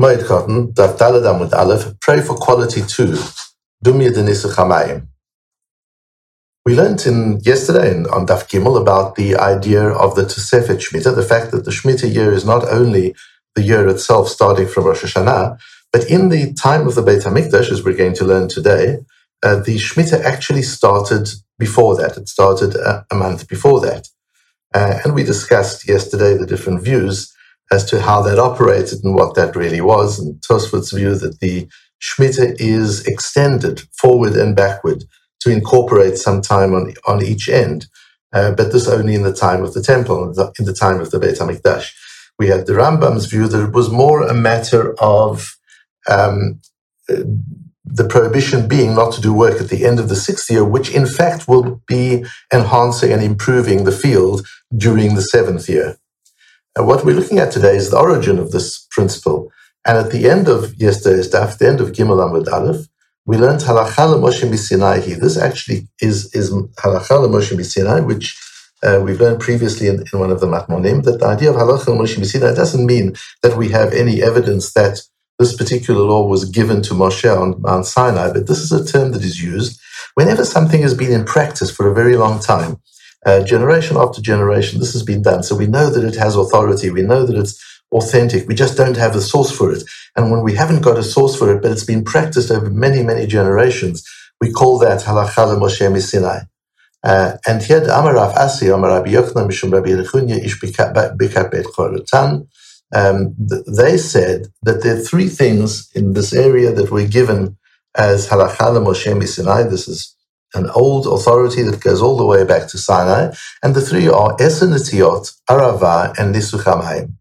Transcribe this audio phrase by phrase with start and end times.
[0.00, 3.18] Moed Katan, Daf Dalad Amud Aleph, pray for quality too.
[3.84, 5.08] Dumya Denisuch Hamayim.
[6.64, 11.14] We learned in yesterday in, on Daf Gimel about the idea of the Tosefet Shemitah,
[11.14, 13.14] the fact that the Shemitah year is not only
[13.54, 15.60] the year itself starting from Rosh Hashanah,
[15.92, 19.00] but in the time of the Beit HaMikdash, as we're going to learn today,
[19.42, 21.28] uh, the Shemitah actually started
[21.58, 22.16] before that.
[22.16, 24.08] It started a, a month before that.
[24.72, 27.34] Uh, and we discussed yesterday the different views
[27.72, 30.18] as to how that operated and what that really was.
[30.18, 31.68] And Tosfot's view that the
[32.02, 35.04] Shemitah is extended forward and backward
[35.40, 37.86] to incorporate some time on, on each end,
[38.32, 41.18] uh, but this only in the time of the temple, in the time of the
[41.18, 41.90] Beit HaMikdash.
[42.38, 45.56] We had the Rambam's view that it was more a matter of
[46.08, 46.60] um,
[47.84, 50.94] the prohibition being not to do work at the end of the sixth year, which
[50.94, 55.98] in fact will be enhancing and improving the field during the seventh year.
[56.76, 59.50] And what we're looking at today is the origin of this principle.
[59.86, 62.86] And at the end of yesterday's daf, the end of Gimel Amud Aleph,
[63.26, 65.18] we learned halacha Moshe Sinai here.
[65.18, 68.38] This actually is, is halacha Moshe Sinai, which
[68.82, 71.86] uh, we've learned previously in, in, one of the matmonim, that the idea of halacha
[71.86, 75.00] Moshe Sinai doesn't mean that we have any evidence that
[75.38, 79.12] this particular law was given to Moshe on Mount Sinai, but this is a term
[79.12, 79.80] that is used
[80.14, 82.76] whenever something has been in practice for a very long time.
[83.26, 85.42] Uh, generation after generation, this has been done.
[85.42, 86.90] So we know that it has authority.
[86.90, 87.60] We know that it's
[87.92, 88.48] authentic.
[88.48, 89.82] We just don't have a source for it.
[90.16, 93.02] And when we haven't got a source for it, but it's been practiced over many,
[93.02, 94.04] many generations,
[94.40, 96.40] we call that halacha Moshe Sinai.
[97.02, 100.94] Uh, and here the Amarav Asi, Amarav Yochanan, Mishum Rabbi Yechunya, Ish Bikat
[101.50, 102.46] Bet Chorotan,
[102.94, 107.56] um, they said that there are three things in this area that were given
[107.96, 109.62] as halacha Moshe Sinai.
[109.64, 110.14] This is
[110.54, 114.36] an old authority that goes all the way back to Sinai, and the three are
[114.38, 117.14] Eser Netiot, Arava, and Nisuch Hamayim.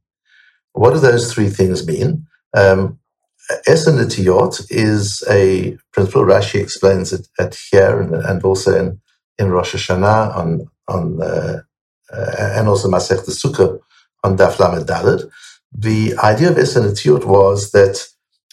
[0.74, 2.28] What do those three things mean?
[2.56, 3.00] Um,
[3.68, 6.24] Eser Netiot is a principle.
[6.24, 9.02] Rashi explains it at here and, and also in,
[9.38, 11.62] in Rosh Hashanah on on uh,
[12.12, 13.80] uh, and also Masechet Sukkah
[14.24, 15.30] on Daf Lamed Dalet
[15.78, 18.08] the idea of Eser Netiot was that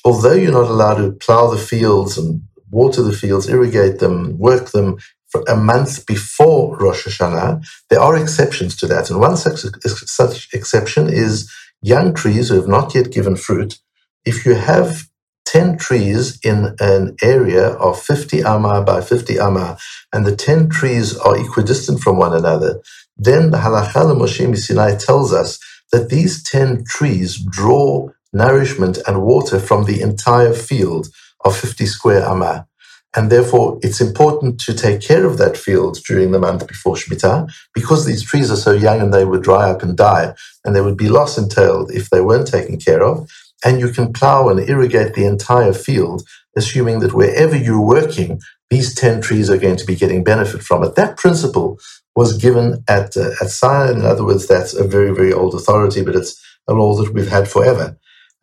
[0.05, 4.71] although you're not allowed to plow the fields and water the fields, irrigate them, work
[4.71, 9.11] them for a month before Rosh Hashanah, there are exceptions to that.
[9.11, 11.51] And one such, such exception is
[11.83, 13.79] young trees who have not yet given fruit.
[14.25, 15.09] If you have
[15.47, 19.79] 10 trees in an area of 50 amma by 50 amma,
[20.13, 22.81] and the 10 trees are equidistant from one another,
[23.17, 25.59] then the Halacha Moshe Sinai tells us
[25.93, 31.09] that these 10 trees draw nourishment and water from the entire field
[31.47, 32.67] of 50 square amma.
[33.15, 37.51] And therefore, it's important to take care of that field during the month before Shemitah
[37.75, 40.35] because these trees are so young and they would dry up and die
[40.65, 43.31] and they would be loss entailed if they weren't taken care of.
[43.65, 48.95] And you can plow and irrigate the entire field, assuming that wherever you're working, these
[48.95, 50.95] 10 trees are going to be getting benefit from it.
[50.97, 51.79] That principle
[52.15, 53.93] was given at, uh, at Sinai.
[53.93, 57.31] In other words, that's a very, very old authority, but it's a law that we've
[57.31, 57.97] had forever.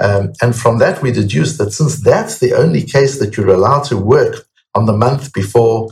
[0.04, 3.86] Um, and from that, we deduce that since that's the only case that you're allowed
[3.86, 5.92] to work on the month before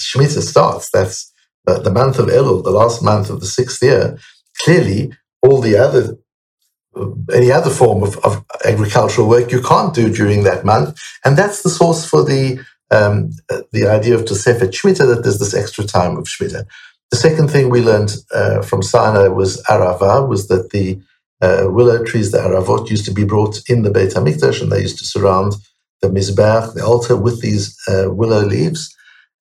[0.00, 1.32] Shemitah starts, that's
[1.64, 4.18] the, the month of Elul, the last month of the sixth year,
[4.62, 5.10] clearly
[5.42, 6.18] all the other
[7.34, 10.98] any other form of, of, agricultural work you can't do during that month.
[11.26, 12.58] And that's the source for the
[12.90, 13.32] um,
[13.72, 16.64] the idea of Tosefet Shemitah, that there's this extra time of Shemitah.
[17.10, 21.00] The second thing we learned uh, from Sinai was Arava, was that the
[21.42, 24.98] willow trees, the Aravot, used to be brought in the Beit HaMikdash and they used
[24.98, 25.54] to surround
[26.02, 28.94] the Mizbeach, the altar, with these uh, willow leaves.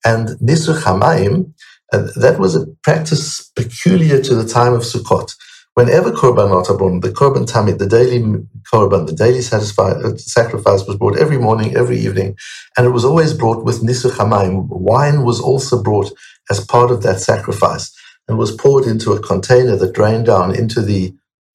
[0.05, 1.53] And Nisuch Hamayim,
[1.93, 5.35] uh, that was a practice peculiar to the time of Sukkot.
[5.75, 8.19] Whenever Korbanot are brought, the Korban Tamid, the daily
[8.71, 12.37] Korban, the daily uh, sacrifice was brought every morning, every evening,
[12.77, 14.67] and it was always brought with Nisuch Hamayim.
[14.69, 16.11] Wine was also brought
[16.49, 17.91] as part of that sacrifice
[18.27, 21.13] and was poured into a container that drained down into the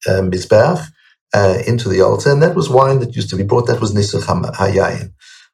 [0.09, 0.87] um, Mizbeach,
[1.33, 2.31] uh, into the altar.
[2.31, 3.67] And that was wine that used to be brought.
[3.67, 5.13] That was Nisuch Hayayin.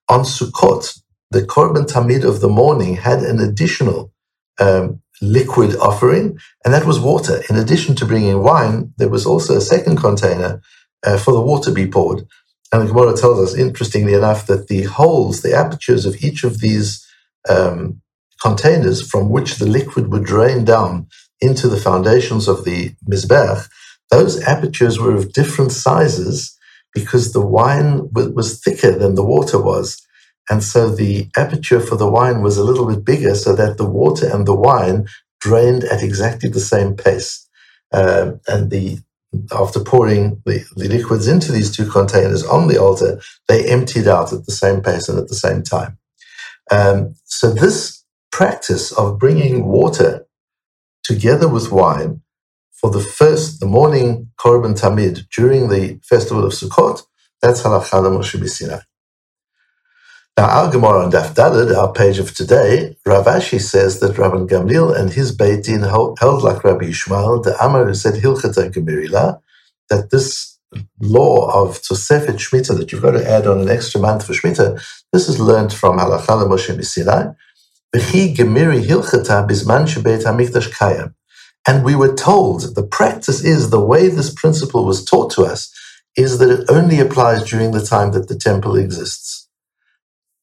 [0.10, 1.00] On Sukkot,
[1.32, 4.12] the Korban Tamid of the morning had an additional
[4.60, 7.42] um, liquid offering, and that was water.
[7.50, 10.62] In addition to bringing wine, there was also a second container
[11.06, 12.26] uh, for the water to be poured.
[12.72, 16.60] And the Gemara tells us, interestingly enough, that the holes, the apertures of each of
[16.60, 17.06] these
[17.50, 18.02] um,
[18.42, 21.08] containers from which the liquid would drain down
[21.40, 23.70] into the foundations of the Mizbeach,
[24.10, 26.58] those apertures were of different sizes
[26.94, 30.02] because the wine was thicker than the water was.
[30.50, 33.86] And so the aperture for the wine was a little bit bigger so that the
[33.86, 35.08] water and the wine
[35.42, 37.48] drained at exactly the same pace.
[37.94, 39.00] Um, and the
[39.52, 44.32] after pouring the, the liquids into these two containers on the altar, they emptied out
[44.32, 45.98] at the same pace and at the same time.
[46.72, 50.26] Um, so this practice of bringing water
[51.04, 52.22] together with wine
[52.80, 57.02] for the first, the morning Korban Tamid during the festival of Sukkot,
[57.42, 58.80] that's halacha Moshe Sinai.
[60.38, 64.48] Now, our Gemara on Daf Dalad, our page of today, Rav Ashi says that Rabban
[64.48, 69.42] Gamliel and his Beit Din held, like Rabbi Yishmael, the Amar who said Hilchata Gemirila,
[69.90, 70.60] that this
[71.02, 74.80] law of Tosefet Shemitah, that you've got to add on an extra month for Shemitah,
[75.12, 77.36] this is learned from Halacha Moshe Misinai.
[77.96, 81.16] V'chi Gemiri Hilchata Bisman Shebeit HaMikdash Kayam.
[81.68, 85.70] And we were told, the practice is, the way this principle was taught to us,
[86.16, 89.50] is that it only applies during the time that the temple exists.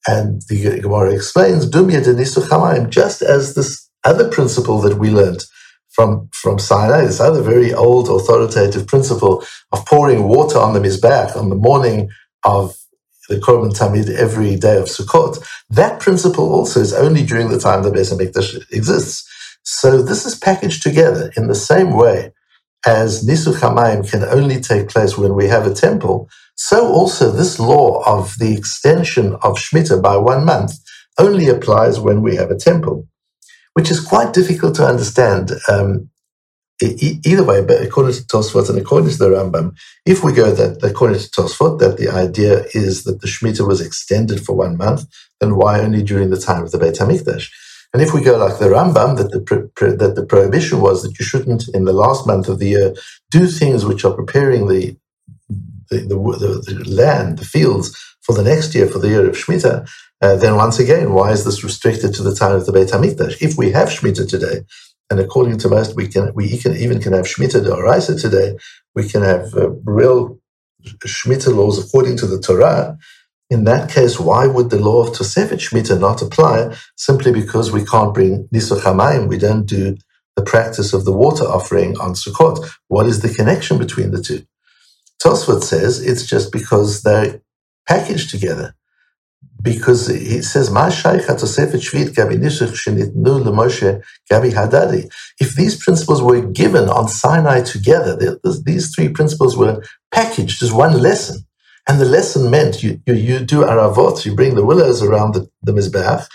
[0.06, 5.44] And the Gemara explains, Dumya Denisuch Hamayim, just as this other principle that we learned
[5.88, 9.43] from, from Sinai, this other very old authoritative principle
[9.73, 12.11] of pouring water on the Mizbeach on the morning
[12.44, 12.77] of
[13.29, 17.82] the Korban Tamid every day of Sukkot, that principle also is only during the time
[17.82, 19.31] the Beis HaMikdash exists.
[19.64, 22.32] So this is packaged together in the same way
[22.87, 27.58] as Nisuch Hamayim can only take place when we have a temple, so also this
[27.58, 30.72] law of the extension of Shemitah by one month
[31.19, 33.06] only applies when we have a temple
[33.75, 35.52] which is quite difficult to understand.
[35.69, 36.10] Um,
[36.82, 39.76] e- either way, but according to Tosfot and according to the Rambam,
[40.06, 43.81] if we go that according to Tosfot that the idea is that the Shemitah was
[43.81, 45.06] extended for one month,
[45.40, 47.50] then why only during the time of the Beit Hamikdash?
[47.94, 51.19] And if we go like the Rambam, that the pro- that the prohibition was that
[51.20, 52.94] you shouldn't, in the last month of the year,
[53.32, 54.96] do things which are preparing the
[55.91, 59.37] the, the, the, the land, the fields for the next year, for the year of
[59.37, 59.88] Shemitah,
[60.23, 63.43] uh, then once again, why is this restricted to the time of the Beit Hamikdash?
[63.43, 64.62] If we have Shemitah today,
[65.11, 68.56] and according to most, we can we can, even can have Shemitah D'oraisa today,
[68.94, 70.38] we can have uh, real
[71.06, 72.99] Shemitah laws according to the Torah.
[73.50, 77.85] In that case, why would the law of Tosefet Shemitah not apply simply because we
[77.85, 79.96] can't bring Nisuch Hamayim, we don't do
[80.37, 82.67] the practice of the water offering on Sukkot?
[82.88, 84.44] What is the connection between the two?
[85.23, 87.41] Tosfot says it's just because they're
[87.87, 88.75] packaged together
[89.62, 90.69] because he says,
[95.41, 99.82] If these principles were given on Sinai together, these three principles were
[100.12, 101.46] packaged as one lesson.
[101.88, 105.50] And the lesson meant you, you, you do aravot, you bring the willows around the,
[105.62, 106.26] the Mizbeach,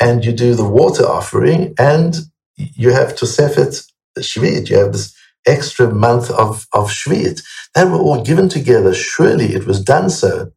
[0.00, 2.16] and you do the water offering, and
[2.56, 3.86] you have Tosefet
[4.18, 5.14] Shvit, you have this
[5.46, 7.42] extra month of, of Shvit.
[7.74, 8.94] They were all given together.
[8.94, 10.48] Surely it was done so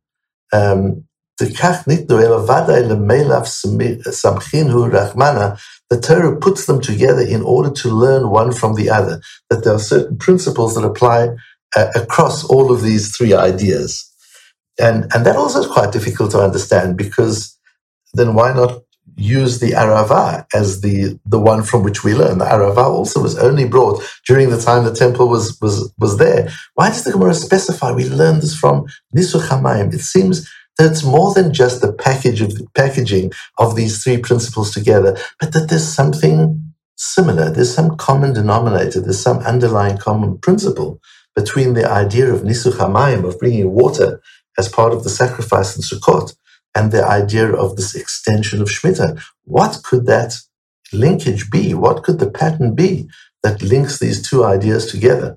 [0.51, 1.05] um,
[1.39, 1.47] the
[6.01, 9.79] Torah puts them together in order to learn one from the other, that there are
[9.79, 11.29] certain principles that apply
[11.77, 14.08] uh, across all of these three ideas.
[14.79, 17.57] And, and that also is quite difficult to understand because
[18.13, 18.81] then why not
[19.15, 22.37] use the Arava as the, the one from which we learn?
[22.37, 26.49] The Arava also was only brought during the time the temple was, was, was there.
[26.75, 28.85] Why does the Gemara specify we learn this from
[29.15, 29.93] Nisuch?
[29.93, 34.17] It seems that it's more than just the package of the packaging of these three
[34.17, 37.49] principles together, but that there's something similar.
[37.49, 39.01] There's some common denominator.
[39.01, 41.01] There's some underlying common principle
[41.35, 44.21] between the idea of nisuch of bringing water
[44.59, 46.35] as part of the sacrifice in Sukkot,
[46.75, 49.11] and the idea of this extension of Shemitah.
[49.45, 50.31] What could that
[50.94, 51.73] linkage be?
[51.73, 53.09] What could the pattern be
[53.44, 55.30] that links these two ideas together?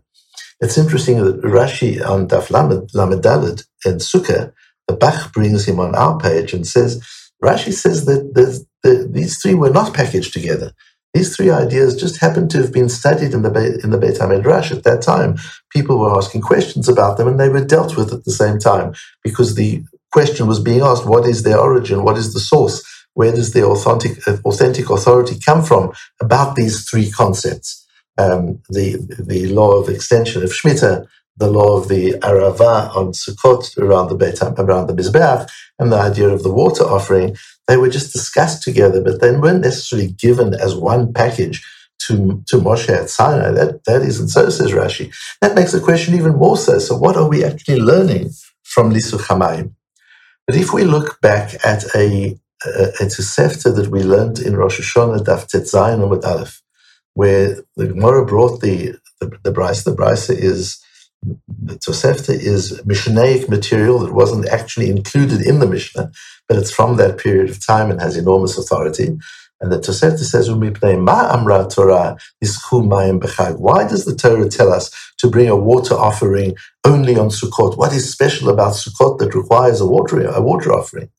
[0.61, 4.53] It's interesting that Rashi on Daf Lamed, Daled in Sukkah
[4.89, 7.03] the Bach brings him on our page and says,
[7.43, 10.73] Rashi says that the, these three were not packaged together.
[11.15, 14.73] These three ideas just happened to have been studied in the in the Beit HaMidrash
[14.73, 15.37] at that time.
[15.71, 18.95] People were asking questions about them, and they were dealt with at the same time
[19.25, 22.05] because the question was being asked: What is their origin?
[22.05, 22.83] What is the source?
[23.15, 27.87] Where does the authentic authentic authority come from about these three concepts?
[28.19, 33.79] Um, the the law of extension of Shemitah, the law of the Arava on Sukkot
[33.79, 35.49] around the Beit, around the Mizbeach,
[35.79, 37.37] and the idea of the water offering,
[37.69, 41.65] they were just discussed together, but they weren't necessarily given as one package
[42.01, 43.53] to, to Moshe at Sinai.
[43.53, 45.15] That, that isn't so, says Rashi.
[45.41, 46.79] That makes the question even more so.
[46.79, 48.31] So what are we actually learning
[48.63, 49.75] from Nisuch Hamayim?
[50.47, 54.57] But if we look back at a, uh, a, a Tosefta that we learned in
[54.57, 56.63] Rosh Hashanah, Daf Tet Zayin Aleph,
[57.15, 59.85] where the Gemara brought the, the, the Brisa.
[59.85, 60.83] The Brisa is
[61.23, 66.11] the Tosefta is Mishnaic material that wasn't actually included in the Mishnah,
[66.49, 69.17] but it's from that period of time and has enormous authority.
[69.61, 73.59] And the Tosefta says, Ma amra Torah b'chag.
[73.59, 77.79] Why does the Torah tell us to bring a water offering only on Sukkot?
[77.79, 81.11] What is special about Sukkot that requires a water, a water offering?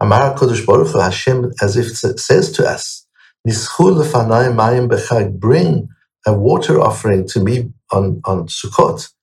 [0.00, 3.06] Amar Kodesh Baruch Hu, Hashem, as if it says to us,
[3.46, 5.40] mayim.
[5.40, 5.88] Bring
[6.26, 9.13] a water offering to me on, on Sukkot.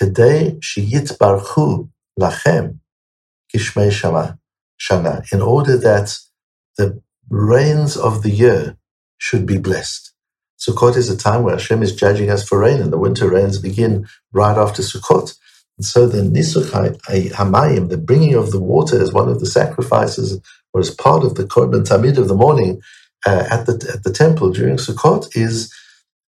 [0.00, 2.78] Barchu lachem
[3.54, 4.38] kishmei shama
[4.80, 5.32] shana.
[5.32, 6.18] In order that
[6.76, 8.76] the rains of the year
[9.18, 10.12] should be blessed.
[10.58, 13.58] Sukkot is a time where Hashem is judging us for rain, and the winter rains
[13.58, 15.36] begin right after Sukkot.
[15.78, 20.40] And so the Nisuch Hamayim, the bringing of the water as one of the sacrifices,
[20.72, 22.80] or as part of the Korban Tamid of the morning
[23.26, 25.74] uh, at, the, at the temple during Sukkot, is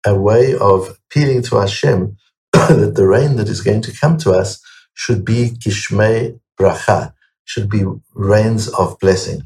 [0.06, 2.18] a way of appealing to Hashem
[2.68, 4.62] that the rain that is going to come to us
[4.94, 7.14] should be Kishmei Bracha,
[7.46, 9.44] should be rains of blessing.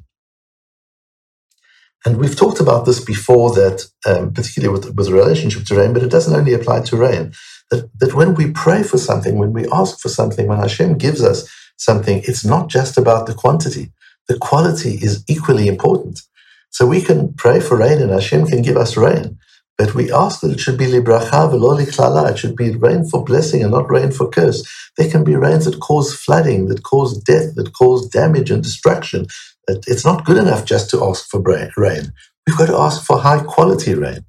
[2.05, 6.03] And we've talked about this before that, um, particularly with, with relationship to rain, but
[6.03, 7.33] it doesn't only apply to rain.
[7.69, 11.23] That, that when we pray for something, when we ask for something, when Hashem gives
[11.23, 13.91] us something, it's not just about the quantity.
[14.27, 16.21] The quality is equally important.
[16.71, 19.37] So we can pray for rain and Hashem can give us rain.
[19.77, 22.31] But we ask that it should be libracha v'lo klala.
[22.31, 24.63] It should be rain for blessing and not rain for curse.
[24.97, 29.25] There can be rains that cause flooding, that cause death, that cause damage and destruction.
[29.67, 32.13] It's not good enough just to ask for rain.
[32.45, 34.25] We've got to ask for high quality rain.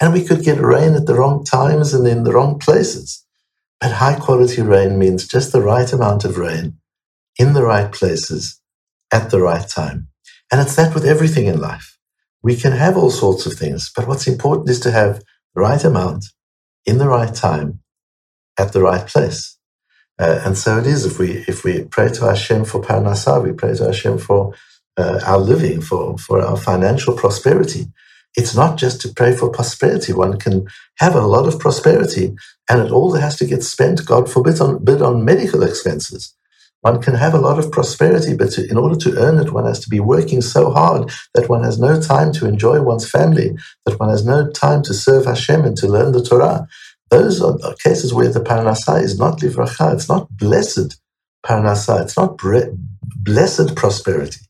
[0.00, 3.24] And we could get rain at the wrong times and in the wrong places.
[3.80, 6.78] But high quality rain means just the right amount of rain
[7.38, 8.60] in the right places
[9.12, 10.08] at the right time.
[10.52, 11.93] And it's that with everything in life.
[12.44, 15.20] We can have all sorts of things, but what's important is to have
[15.54, 16.26] the right amount
[16.86, 17.80] in the right time
[18.58, 19.58] at the right place.
[20.20, 23.52] Uh, and so it is if we if we pray to Hashem for parnasah, we
[23.52, 24.54] pray to Hashem for
[24.96, 27.86] uh, our living, for, for our financial prosperity.
[28.36, 30.12] It's not just to pray for prosperity.
[30.12, 30.66] One can
[30.98, 32.34] have a lot of prosperity
[32.68, 36.34] and it all has to get spent, God forbid, on, bid on medical expenses.
[36.84, 39.64] One can have a lot of prosperity, but to, in order to earn it, one
[39.64, 43.56] has to be working so hard that one has no time to enjoy one's family,
[43.86, 46.68] that one has no time to serve Hashem and to learn the Torah.
[47.10, 51.00] Those are cases where the parnasah is not livracha, it's not blessed
[51.46, 52.36] parnasah, it's not
[53.16, 54.42] blessed prosperity.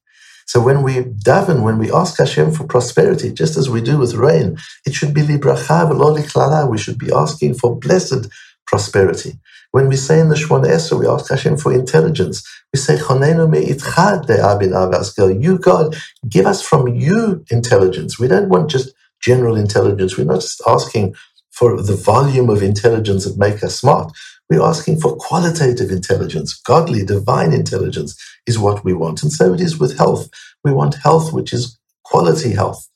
[0.46, 4.14] So when we daven, when we ask Hashem for prosperity, just as we do with
[4.14, 6.68] rain, it should be libracha v'lo.
[6.68, 8.26] We should be asking for blessed
[8.66, 9.38] prosperity.
[9.74, 12.44] When we say in the Shemona Esrei, we ask Hashem for intelligence.
[12.74, 15.96] We say, Chonenu me'itcha You, God,
[16.28, 18.20] give us from you intelligence.
[18.20, 20.16] We don't want just general intelligence.
[20.18, 21.16] We're not just asking
[21.50, 24.12] for the volume of intelligence that make us smart.
[24.50, 28.16] We're asking for qualitative intelligence, godly, divine intelligence
[28.46, 29.24] is what we want.
[29.24, 30.30] And so it is with health.
[30.64, 32.88] We want health, which is quality health.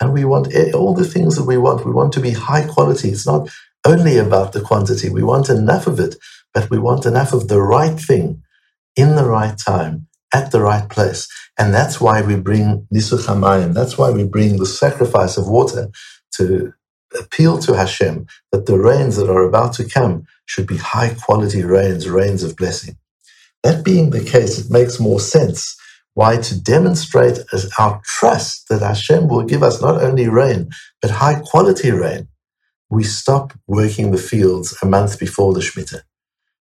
[0.00, 1.86] And we want all the things that we want.
[1.86, 3.10] We want to be high quality.
[3.10, 3.48] It's not
[3.86, 5.10] only about the quantity.
[5.10, 6.16] We want enough of it,
[6.54, 8.42] but we want enough of the right thing
[8.96, 11.28] in the right time at the right place.
[11.58, 13.74] And that's why we bring Nisuch Hamayim.
[13.74, 15.90] That's why we bring the sacrifice of water
[16.36, 16.74] to
[17.18, 21.64] appeal to Hashem that the rains that are about to come should be high quality
[21.64, 22.96] rains, rains of blessing.
[23.64, 25.76] That being the case, it makes more sense
[26.14, 27.40] why to demonstrate
[27.78, 30.70] our trust that Hashem will give us not only rain,
[31.02, 32.28] but high quality rain,
[32.90, 36.02] we stop working the fields a month before the Shemitah.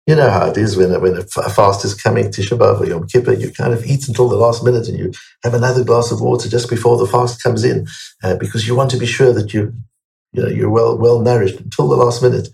[0.07, 3.07] You know how it is when, when a fast is coming, Tisha B'Av or Yom
[3.07, 5.13] Kippur, you kind of eat until the last minute and you
[5.45, 7.87] have another glass of water just before the fast comes in
[8.25, 9.73] uh, because you want to be sure that you,
[10.33, 12.49] you know, you're well, well nourished until the last minute.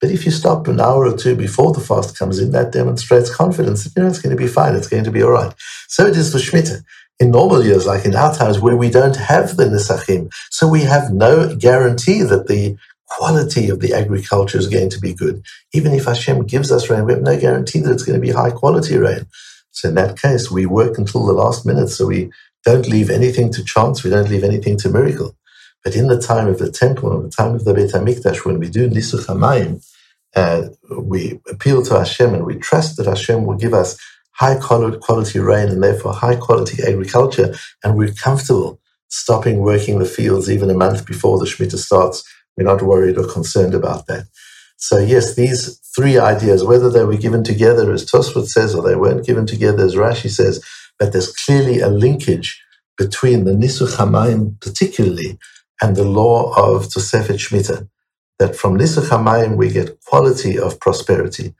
[0.00, 3.34] But if you stop an hour or two before the fast comes in, that demonstrates
[3.34, 5.54] confidence that you know it's going to be fine, it's going to be all right.
[5.88, 6.82] So it is for Shemitah.
[7.20, 10.82] In normal years, like in our times, where we don't have the Nisachim, so we
[10.82, 15.44] have no guarantee that the quality of the agriculture is going to be good.
[15.74, 18.32] Even if Hashem gives us rain, we have no guarantee that it's going to be
[18.32, 19.26] high quality rain.
[19.72, 22.32] So in that case, we work until the last minute, so we
[22.64, 25.36] don't leave anything to chance, we don't leave anything to miracle.
[25.84, 28.58] But in the time of the temple, in the time of the Beit HaMikdash, when
[28.58, 29.84] we do Nisuch HaMayim,
[30.36, 33.98] uh, we appeal to Hashem and we trust that Hashem will give us
[34.40, 37.54] high quality rain and therefore high quality agriculture,
[37.84, 42.24] and we're comfortable stopping working the fields even a month before the Shemitah starts.
[42.56, 44.24] We're not worried or concerned about that.
[44.78, 48.96] So yes, these three ideas, whether they were given together as Tosfot says or they
[48.96, 50.64] weren't given together as Rashi says,
[50.98, 52.62] but there's clearly a linkage
[52.96, 55.38] between the Nisuch HaMayim particularly
[55.82, 57.88] and the law of Tosefet Shemitah
[58.38, 61.54] that from Nisuch HaMayim we get quality of prosperity.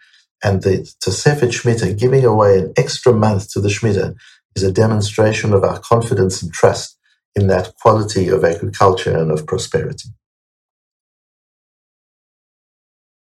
[0.44, 4.16] And the Tosefet Shemitah, giving away an extra month to the Shemitah,
[4.56, 6.98] is a demonstration of our confidence and trust
[7.36, 10.10] in that quality of agriculture and of prosperity.